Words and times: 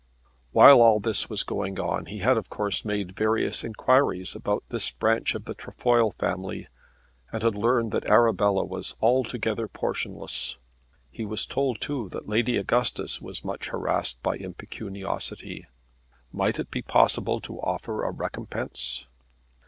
While 0.51 0.81
all 0.81 0.99
this 0.99 1.29
was 1.29 1.43
going 1.43 1.79
on 1.79 2.07
he 2.07 2.21
had 2.25 2.35
of 2.35 2.49
course 2.49 2.83
made 2.83 3.15
various 3.15 3.63
inquiries 3.63 4.35
about 4.35 4.63
this 4.69 4.89
branch 4.89 5.35
of 5.35 5.45
the 5.45 5.53
Trefoil 5.53 6.09
family 6.13 6.67
and 7.31 7.43
had 7.43 7.53
learned 7.53 7.91
that 7.91 8.05
Arabella 8.09 8.65
was 8.65 8.95
altogether 8.99 9.67
portionless. 9.67 10.55
He 11.11 11.23
was 11.23 11.45
told 11.45 11.81
too 11.81 12.09
that 12.13 12.27
Lady 12.27 12.57
Augustus 12.57 13.21
was 13.21 13.45
much 13.45 13.69
harassed 13.69 14.23
by 14.23 14.37
impecuniosity. 14.37 15.67
Might 16.33 16.57
it 16.57 16.71
be 16.71 16.81
possible 16.81 17.39
to 17.41 17.61
offer 17.61 18.03
a 18.03 18.09
recompense? 18.09 19.05